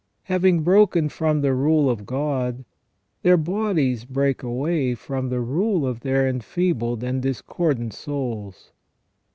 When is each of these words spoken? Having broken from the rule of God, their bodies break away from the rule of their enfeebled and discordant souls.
Having 0.23 0.63
broken 0.63 1.09
from 1.09 1.41
the 1.41 1.53
rule 1.53 1.87
of 1.87 2.07
God, 2.07 2.65
their 3.21 3.37
bodies 3.37 4.03
break 4.03 4.41
away 4.41 4.95
from 4.95 5.29
the 5.29 5.41
rule 5.41 5.85
of 5.85 5.99
their 5.99 6.27
enfeebled 6.27 7.03
and 7.03 7.21
discordant 7.21 7.93
souls. 7.93 8.71